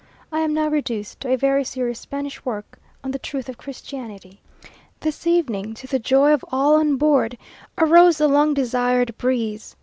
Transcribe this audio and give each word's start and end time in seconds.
_I 0.31 0.39
am 0.39 0.51
now 0.51 0.67
reduced 0.67 1.19
to 1.19 1.29
a 1.31 1.37
very 1.37 1.63
serious 1.63 1.99
Spanish 1.99 2.43
work 2.43 2.79
on 3.03 3.11
the 3.11 3.19
truth 3.19 3.47
of 3.47 3.59
Christianity. 3.59 4.41
This 5.01 5.27
evening, 5.27 5.75
to 5.75 5.85
the 5.85 5.99
joy 5.99 6.33
of 6.33 6.43
all 6.51 6.79
on 6.79 6.95
board, 6.97 7.37
arose 7.77 8.17
the 8.17 8.27
long 8.27 8.55
desired 8.55 9.15
breeze. 9.19 9.75